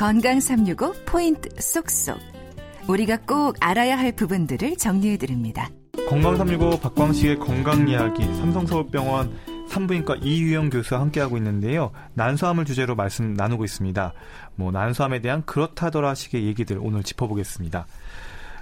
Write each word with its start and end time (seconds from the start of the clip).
건강 0.00 0.40
365 0.40 0.94
포인트 1.04 1.50
쏙쏙. 1.60 2.18
우리가 2.88 3.18
꼭 3.18 3.54
알아야 3.60 3.98
할 3.98 4.12
부분들을 4.12 4.78
정리해 4.78 5.18
드립니다. 5.18 5.68
건강 6.08 6.38
365 6.38 6.80
박광식의 6.80 7.38
건강 7.38 7.86
이야기 7.86 8.24
삼성서울병원 8.24 9.66
산부인과 9.68 10.16
이유영 10.22 10.70
교수와 10.70 11.02
함께하고 11.02 11.36
있는데요. 11.36 11.92
난소암을 12.14 12.64
주제로 12.64 12.96
말씀 12.96 13.34
나누고 13.34 13.66
있습니다. 13.66 14.14
뭐 14.54 14.70
난소암에 14.70 15.20
대한 15.20 15.44
그렇다더라 15.44 16.14
식의 16.14 16.46
얘기들 16.46 16.78
오늘 16.80 17.02
짚어보겠습니다. 17.02 17.86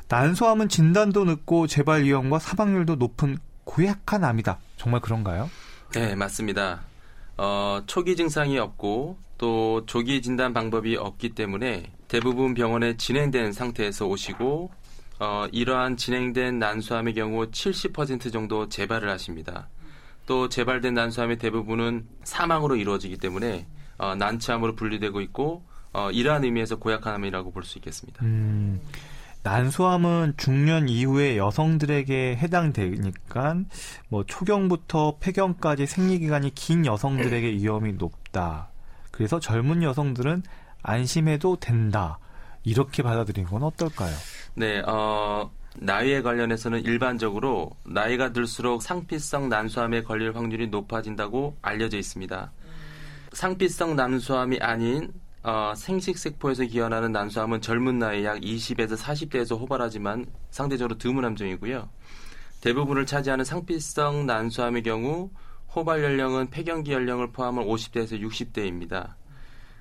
난소암은 0.08 0.68
진단도 0.68 1.22
늦고 1.22 1.68
재발 1.68 2.02
위험과 2.02 2.40
사망률도 2.40 2.96
높은 2.96 3.38
고약한 3.62 4.24
암이다. 4.24 4.58
정말 4.76 5.00
그런가요? 5.00 5.48
네, 5.92 6.16
맞습니다. 6.16 6.80
어, 7.38 7.82
초기 7.86 8.16
증상이 8.16 8.58
없고 8.58 9.16
또 9.38 9.86
조기 9.86 10.20
진단 10.20 10.52
방법이 10.52 10.96
없기 10.96 11.30
때문에 11.30 11.92
대부분 12.08 12.54
병원에 12.54 12.96
진행된 12.96 13.52
상태에서 13.52 14.06
오시고 14.06 14.70
어, 15.20 15.46
이러한 15.52 15.96
진행된 15.96 16.58
난소암의 16.58 17.14
경우 17.14 17.46
70% 17.46 18.32
정도 18.32 18.68
재발을 18.68 19.08
하십니다. 19.10 19.68
또 20.26 20.48
재발된 20.48 20.94
난소암의 20.94 21.38
대부분은 21.38 22.06
사망으로 22.24 22.76
이루어지기 22.76 23.16
때문에 23.18 23.66
어, 23.98 24.14
난치암으로 24.16 24.74
분리되고 24.74 25.20
있고 25.22 25.64
어, 25.92 26.10
이러한 26.10 26.44
의미에서 26.44 26.76
고약한 26.76 27.14
암이라고 27.14 27.52
볼 27.52 27.64
수 27.64 27.78
있겠습니다. 27.78 28.24
음, 28.24 28.80
난소암은 29.48 30.34
중년 30.36 30.90
이후에 30.90 31.38
여성들에게 31.38 32.36
해당되니까 32.36 33.56
뭐 34.10 34.22
초경부터 34.24 35.16
폐경까지 35.20 35.86
생리 35.86 36.18
기간이 36.18 36.54
긴 36.54 36.84
여성들에게 36.84 37.52
위험이 37.52 37.94
높다. 37.94 38.68
그래서 39.10 39.40
젊은 39.40 39.82
여성들은 39.82 40.42
안심해도 40.82 41.56
된다. 41.60 42.18
이렇게 42.62 43.02
받아들이는 43.02 43.48
건 43.48 43.62
어떨까요? 43.62 44.14
네, 44.54 44.80
어, 44.80 45.50
나이에 45.78 46.20
관련해서는 46.20 46.84
일반적으로 46.84 47.70
나이가 47.86 48.34
들수록 48.34 48.82
상피성 48.82 49.48
난소암에 49.48 50.02
걸릴 50.02 50.36
확률이 50.36 50.68
높아진다고 50.68 51.56
알려져 51.62 51.96
있습니다. 51.96 52.52
상피성 53.32 53.96
난소암이 53.96 54.58
아닌 54.60 55.10
어, 55.42 55.72
생식세포에서 55.76 56.64
기원하는 56.64 57.12
난소암은 57.12 57.60
젊은 57.60 57.98
나이 57.98 58.24
약 58.24 58.40
20에서 58.40 58.96
40대에서 58.96 59.58
호발하지만 59.58 60.26
상대적으로 60.50 60.98
드문 60.98 61.24
함정이고요. 61.24 61.88
대부분을 62.60 63.06
차지하는 63.06 63.44
상피성 63.44 64.26
난소암의 64.26 64.82
경우 64.82 65.30
호발 65.74 66.02
연령은 66.02 66.50
폐경기 66.50 66.92
연령을 66.92 67.30
포함한 67.30 67.64
50대에서 67.66 68.20
60대입니다. 68.20 69.14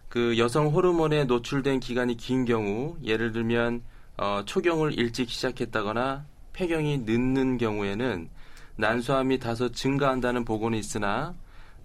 그 0.09 0.37
여성 0.37 0.67
호르몬에 0.67 1.25
노출된 1.25 1.79
기간이 1.79 2.17
긴 2.17 2.45
경우, 2.45 2.95
예를 3.03 3.31
들면 3.31 3.81
어, 4.17 4.43
초경을 4.45 4.97
일찍 4.97 5.29
시작했다거나 5.29 6.25
폐경이 6.53 6.99
늦는 6.99 7.57
경우에는 7.57 8.29
난소암이 8.77 9.39
다소 9.39 9.71
증가한다는 9.71 10.45
보고는 10.45 10.77
있으나 10.77 11.33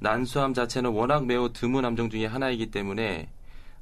난소암 0.01 0.55
자체는 0.55 0.91
워낙 0.91 1.27
매우 1.27 1.53
드문 1.53 1.85
암정 1.85 2.11
중의 2.11 2.29
하나이기 2.29 2.71
때문에 2.71 3.31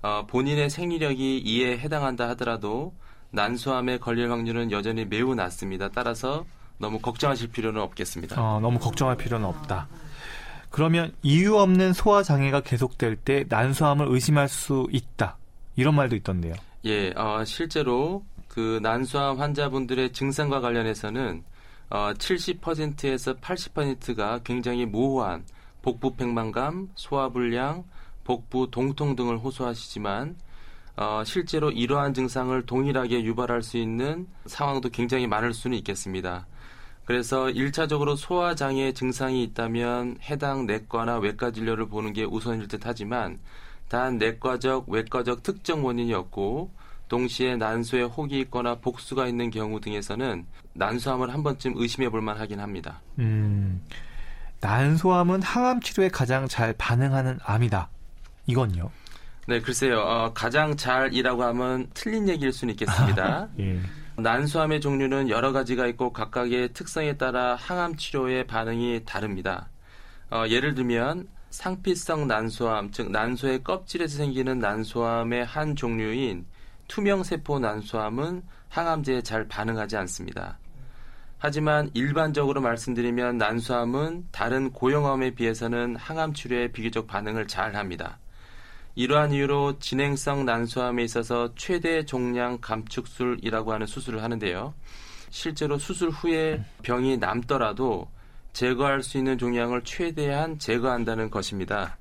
어, 0.03 0.25
본인의 0.27 0.71
생리력이 0.71 1.39
이에 1.39 1.79
해당한다 1.79 2.29
하더라도 2.31 2.95
난소암에 3.31 3.99
걸릴 3.99 4.31
확률은 4.31 4.73
여전히 4.73 5.05
매우 5.05 5.35
낮습니다. 5.35 5.91
따라서 5.91 6.45
너무 6.79 6.99
걱정하실 6.99 7.51
필요는 7.51 7.81
없겠습니다. 7.83 8.41
어, 8.41 8.61
너무 8.61 8.79
걱정할 8.79 9.17
필요는 9.17 9.47
없다. 9.47 9.89
그러면 10.71 11.13
이유 11.23 11.57
없는 11.57 11.93
소화 11.93 12.23
장애가 12.23 12.61
계속될 12.61 13.17
때 13.17 13.45
난소암을 13.49 14.07
의심할 14.09 14.49
수 14.49 14.89
있다. 14.91 15.37
이런 15.77 15.95
말도 15.95 16.17
있던데요. 16.17 16.55
예, 16.85 17.13
어, 17.17 17.45
실제로 17.45 18.25
그 18.49 18.81
난소암 18.83 19.39
환자분들의 19.39 20.13
증상과 20.13 20.61
관련해서는 20.61 21.45
어, 21.91 22.13
70%에서 22.15 23.35
80%가 23.35 24.41
굉장히 24.45 24.87
모호한 24.87 25.45
복부 25.83 26.15
팽만감, 26.15 26.91
소화불량, 26.95 27.85
복부 28.25 28.71
동통 28.71 29.17
등을 29.17 29.39
호소하시지만 29.39 30.37
어, 30.97 31.23
실제로 31.25 31.71
이러한 31.71 32.15
증상을 32.15 32.67
동일하게 32.67 33.25
유발할 33.25 33.63
수 33.63 33.79
있는 33.79 34.27
상황도 34.47 34.91
굉장히 34.91 35.27
많을 35.27 35.55
수는 35.55 35.77
있겠습니다. 35.79 36.47
그래서 37.05 37.47
1차적으로 37.47 38.17
소화장애 38.17 38.93
증상이 38.93 39.43
있다면 39.45 40.19
해당 40.23 40.67
내과나 40.67 41.19
외과 41.19 41.51
진료를 41.51 41.89
보는 41.89 42.13
게 42.13 42.25
우선일 42.25 42.69
듯 42.69 42.83
하지만 42.85 43.39
단 43.89 44.19
내과적, 44.19 44.89
외과적 44.89 45.43
특정 45.43 45.85
원인이 45.85 46.15
없고 46.15 46.71
동시에 47.09 47.57
난소에 47.57 48.03
혹이 48.03 48.39
있거나 48.43 48.77
복수가 48.77 49.27
있는 49.27 49.51
경우 49.51 49.81
등에서는 49.81 50.47
난소암을 50.75 51.33
한 51.33 51.43
번쯤 51.43 51.75
의심해 51.77 52.09
볼 52.09 52.23
만하긴 52.23 52.61
합니다. 52.61 53.01
음, 53.19 53.83
난소암은 54.61 55.43
항암 55.43 55.81
치료에 55.81 56.09
가장 56.09 56.47
잘 56.47 56.73
반응하는 56.75 57.39
암이다. 57.43 57.89
이건요? 58.51 58.91
네, 59.47 59.61
글쎄요. 59.61 60.01
어, 60.01 60.33
가장 60.33 60.77
잘이라고 60.77 61.43
하면 61.45 61.89
틀린 61.95 62.29
얘기일 62.29 62.53
수는 62.53 62.75
있겠습니다. 62.75 63.49
예. 63.59 63.81
난소암의 64.17 64.81
종류는 64.81 65.31
여러 65.31 65.53
가지가 65.53 65.87
있고 65.89 66.13
각각의 66.13 66.73
특성에 66.73 67.17
따라 67.17 67.57
항암 67.57 67.97
치료의 67.97 68.47
반응이 68.47 69.05
다릅니다. 69.07 69.69
어, 70.31 70.45
예를 70.49 70.75
들면 70.75 71.27
상피성 71.51 72.29
난소암, 72.29 72.93
즉 72.93 73.11
난소의 73.11 73.65
껍질에서 73.65 74.19
생기는 74.19 74.59
난소암의 74.59 75.45
한 75.45 75.75
종류인 75.75 76.47
투명세포 76.87 77.59
난소암은 77.59 78.43
항암제에 78.69 79.23
잘 79.23 79.49
반응하지 79.49 79.97
않습니다. 79.97 80.59
하지만 81.39 81.91
일반적으로 81.95 82.61
말씀드리면 82.61 83.39
난소암은 83.39 84.29
다른 84.31 84.71
고형암에 84.71 85.31
비해서는 85.31 85.97
항암 85.97 86.35
치료에 86.35 86.71
비교적 86.71 87.07
반응을 87.07 87.49
잘 87.49 87.75
합니다. 87.75 88.19
이러한 88.95 89.33
이유로 89.33 89.79
진행성 89.79 90.45
난소암에 90.45 91.03
있어서 91.05 91.55
최대 91.55 92.05
종양 92.05 92.59
감축술이라고 92.61 93.73
하는 93.73 93.87
수술을 93.87 94.23
하는데요. 94.23 94.75
실제로 95.31 95.79
수술 95.79 96.11
후에 96.11 96.65
병이 96.83 97.19
남더라도 97.19 98.09
제거할 98.53 99.03
수 99.03 99.17
있는 99.17 99.39
종양을 99.39 99.83
최대한 99.85 100.59
제거한다는 100.59 101.31
것입니다. 101.31 101.97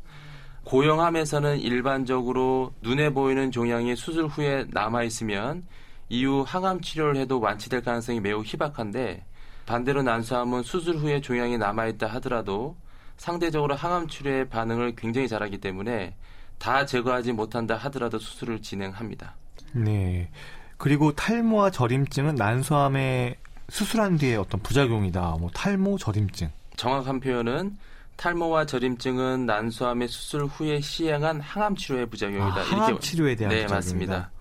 고형암에서는 0.65 1.59
일반적으로 1.59 2.73
눈에 2.81 3.11
보이는 3.11 3.51
종양이 3.51 3.95
수술 3.95 4.25
후에 4.25 4.65
남아 4.71 5.03
있으면 5.03 5.65
이후 6.09 6.43
항암 6.45 6.81
치료를 6.81 7.17
해도 7.17 7.39
완치될 7.39 7.81
가능성이 7.81 8.19
매우 8.19 8.41
희박한데 8.43 9.25
반대로 9.67 10.01
난소암은 10.01 10.63
수술 10.63 10.97
후에 10.97 11.21
종양이 11.21 11.57
남아 11.57 11.85
있다 11.87 12.07
하더라도 12.07 12.75
상대적으로 13.17 13.75
항암 13.75 14.07
치료의 14.07 14.49
반응을 14.49 14.95
굉장히 14.95 15.27
잘하기 15.27 15.59
때문에 15.59 16.15
다 16.59 16.85
제거하지 16.85 17.31
못한다 17.31 17.75
하더라도 17.75 18.19
수술을 18.19 18.61
진행합니다. 18.61 19.33
네. 19.73 20.29
그리고 20.77 21.13
탈모와 21.13 21.71
저림증은 21.71 22.35
난소암에 22.35 23.35
수술한 23.69 24.17
뒤에 24.17 24.35
어떤 24.35 24.61
부작용이다. 24.61 25.37
뭐 25.39 25.49
탈모, 25.53 25.97
저림증. 25.97 26.49
정확한 26.75 27.19
표현은 27.19 27.77
탈모와 28.15 28.65
저림증은 28.65 29.45
난소암의 29.45 30.07
수술 30.09 30.45
후에 30.45 30.81
시행한 30.81 31.39
항암 31.39 31.75
치료의 31.75 32.05
부작용이다. 32.07 32.59
아, 32.59 32.63
항암 32.63 32.99
치료에 32.99 33.35
대한 33.35 33.49
네, 33.53 33.63
부작용이다. 33.63 33.75
맞습니다. 33.75 34.31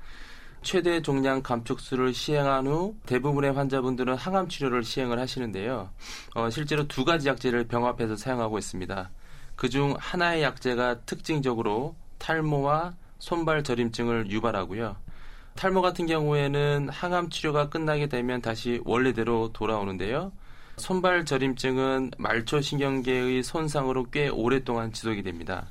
최대 0.62 1.00
종양 1.00 1.42
감축술을 1.42 2.12
시행한 2.12 2.66
후 2.66 2.96
대부분의 3.06 3.52
환자분들은 3.52 4.16
항암 4.16 4.48
치료를 4.48 4.82
시행을 4.82 5.18
하시는데요. 5.18 5.90
어, 6.34 6.50
실제로 6.50 6.88
두 6.88 7.04
가지 7.04 7.28
약제를 7.28 7.68
병합해서 7.68 8.16
사용하고 8.16 8.58
있습니다. 8.58 9.10
그중 9.54 9.94
하나의 9.98 10.42
약제가 10.42 11.00
특징적으로 11.02 11.94
탈모와 12.28 12.92
손발 13.18 13.64
저림증을 13.64 14.30
유발하고요. 14.30 14.96
탈모 15.54 15.80
같은 15.80 16.06
경우에는 16.06 16.90
항암 16.90 17.30
치료가 17.30 17.70
끝나게 17.70 18.06
되면 18.06 18.42
다시 18.42 18.82
원래대로 18.84 19.50
돌아오는데요. 19.54 20.30
손발 20.76 21.24
저림증은 21.24 22.10
말초 22.18 22.60
신경계의 22.60 23.42
손상으로 23.42 24.10
꽤 24.10 24.28
오랫동안 24.28 24.92
지속이 24.92 25.22
됩니다. 25.22 25.70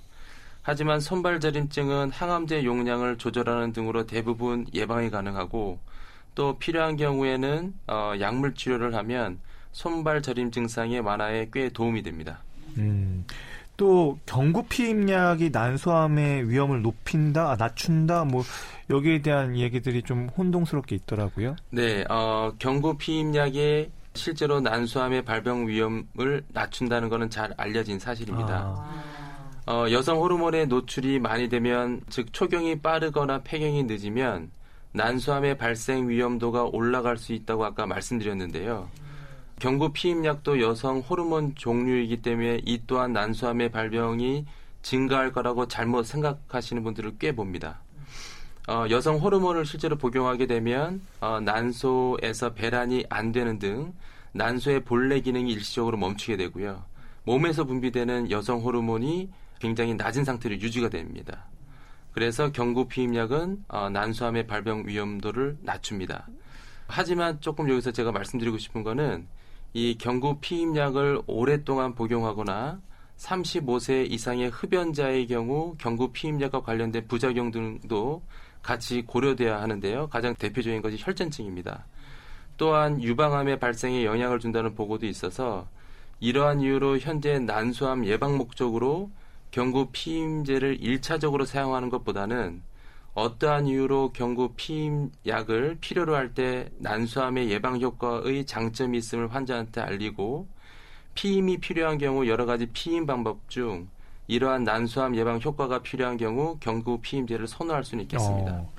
하지만 0.64 1.00
손발 1.00 1.40
저림증은 1.40 2.10
항암제 2.10 2.64
용량을 2.64 3.20
조절하는 3.20 3.72
등으로 3.72 4.08
대부분 4.08 4.66
예방이 4.74 5.12
가능하고 5.12 5.80
또 6.34 6.58
필요한 6.58 6.98
경우에는 6.98 7.74
어, 7.86 8.14
약물 8.20 8.56
치료를 8.56 8.96
하면 8.96 9.40
손발 9.72 10.24
저림 10.24 10.50
증상의 10.50 11.02
완화에 11.02 11.50
꽤 11.54 11.70
도움이 11.70 12.02
됩니다. 12.02 12.40
음, 12.78 13.26
또 13.78 14.18
경구 14.26 14.64
피임약이 14.64 15.52
난소암의 15.52 16.50
위험을 16.50 16.82
높인다, 16.82 17.52
아, 17.52 17.56
낮춘다, 17.56 18.26
뭐 18.26 18.44
여기에 18.90 19.22
대한 19.22 19.56
얘기들이 19.56 20.02
좀 20.02 20.30
혼동스럽게 20.36 20.96
있더라고요. 20.96 21.56
네, 21.70 22.04
어, 22.10 22.52
경구 22.58 22.98
피임약이 22.98 23.92
실제로 24.16 24.60
난소암의 24.60 25.22
발병 25.26 25.68
위험을 25.68 26.44
낮춘다는 26.50 27.10
것은 27.10 27.30
잘 27.30 27.54
알려진 27.56 28.00
사실입니다. 28.00 28.56
아. 28.56 29.04
어, 29.68 29.86
여성 29.92 30.18
호르몬의 30.18 30.68
노출이 30.68 31.20
많이 31.20 31.50
되면 31.50 32.02
즉 32.10 32.34
초경이 32.34 32.80
빠르거나 32.80 33.42
폐경이 33.44 33.84
늦으면 33.84 34.50
난소암의 34.94 35.58
발생 35.58 36.10
위험도가 36.10 36.64
올라갈 36.64 37.18
수 37.18 37.34
있다고 37.34 37.66
아까 37.66 37.86
말씀드렸는데요. 37.86 38.90
경구 39.60 39.92
피임약도 39.92 40.62
여성 40.62 41.00
호르몬 41.00 41.56
종류이기 41.56 42.22
때문에 42.22 42.62
이 42.64 42.82
또한 42.86 43.12
난소암의 43.14 43.72
발병이 43.72 44.46
증가할 44.84 45.32
거라고 45.32 45.68
잘못 45.68 46.06
생각하시는 46.06 46.84
분들을 46.84 47.18
꽤 47.18 47.32
봅니다. 47.32 47.80
어, 48.68 48.86
여성 48.92 49.18
호르몬을 49.18 49.66
실제로 49.66 49.96
복용하게 49.96 50.46
되면 50.46 51.02
어, 51.22 51.40
난소에서 51.40 52.54
배란이 52.54 53.06
안 53.10 53.32
되는 53.32 53.58
등 53.58 53.94
난소의 54.34 54.84
본래 54.84 55.22
기능이 55.22 55.52
일시적으로 55.54 55.98
멈추게 55.98 56.38
되고요. 56.38 56.84
몸에서 57.24 57.64
분비되는 57.64 58.30
여성 58.30 58.60
호르몬이 58.60 59.32
굉장히 59.60 59.96
낮은 59.96 60.24
상태로 60.24 60.56
유지가 60.56 60.90
됩니다. 60.90 61.46
그래서 62.12 62.52
경구 62.52 62.88
피임약은 62.90 63.66
어, 63.70 63.90
난소암의 63.90 64.46
발병 64.46 64.84
위험도를 64.86 65.58
낮춥니다. 65.62 66.28
하지만 66.88 67.42
조금 67.42 67.68
여기서 67.70 67.92
제가 67.92 68.12
말씀드리고 68.12 68.60
싶은 68.60 68.84
거는 68.84 69.26
이 69.78 69.96
경구 69.96 70.40
피임약을 70.40 71.22
오랫동안 71.28 71.94
복용하거나 71.94 72.82
35세 73.16 74.12
이상의 74.12 74.50
흡연자의 74.50 75.28
경우 75.28 75.76
경구 75.78 76.12
피임약과 76.14 76.64
관련된 76.64 77.08
부작용 77.08 77.52
등도 77.52 78.24
같이 78.64 79.04
고려돼야 79.04 79.62
하는데요. 79.62 80.08
가장 80.08 80.34
대표적인 80.34 80.82
것이 80.82 80.98
혈전증입니다. 81.00 81.86
또한 82.58 83.04
유방암의 83.04 83.60
발생에 83.60 84.04
영향을 84.04 84.40
준다는 84.40 84.74
보고도 84.74 85.06
있어서 85.06 85.68
이러한 86.22 86.62
이유로 86.62 86.98
현재 86.98 87.38
난소암 87.38 88.08
예방 88.08 88.36
목적으로 88.36 89.12
경구 89.52 89.90
피임제를 89.92 90.80
1차적으로 90.80 91.46
사용하는 91.46 91.92
것보다는 91.92 92.64
어떠한 93.18 93.66
이유로 93.66 94.12
경구 94.14 94.54
피임 94.56 95.12
약을 95.26 95.80
필요로 95.82 96.16
할 96.16 96.36
때 96.36 96.70
난소암의 96.78 97.50
예방 97.50 97.80
효과의 97.82 98.46
장점이 98.46 98.96
있음을 99.00 99.34
환자한테 99.34 99.82
알리고 99.82 100.48
피임이 101.16 101.58
필요한 101.58 101.98
경우 101.98 102.28
여러 102.28 102.46
가지 102.46 102.68
피임 102.68 103.08
방법 103.08 103.50
중 103.50 103.88
이러한 104.28 104.66
난소암 104.66 105.16
예방 105.16 105.42
효과가 105.42 105.80
필요한 105.80 106.18
경우 106.18 106.58
경구 106.60 107.02
피임제를 107.02 107.48
선호할 107.48 107.84
수는 107.86 108.04
있겠습니다. 108.04 108.52
어, 108.54 108.72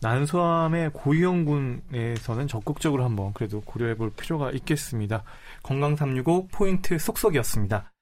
난소암의 0.00 0.90
고위험군에서는 0.94 2.46
적극적으로 2.48 3.04
한번 3.04 3.34
그래도 3.34 3.60
고려해 3.60 3.96
볼 3.96 4.10
필요가 4.10 4.52
있겠습니다. 4.52 5.22
건강365 5.64 6.50
포인트 6.50 6.98
쏙쏙이었습니다. 6.98 7.92